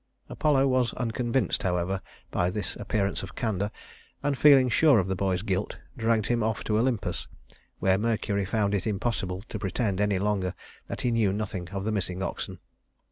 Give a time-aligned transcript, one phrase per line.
[0.29, 2.01] Apollo was unconvinced, however,
[2.31, 3.69] by this appearance of candor,
[4.23, 7.27] and feeling sure of the boy's guilt, dragged him off to Olympus,
[7.77, 10.55] where Mercury found it impossible to pretend any longer
[10.87, 12.57] that he knew nothing of the missing oxen.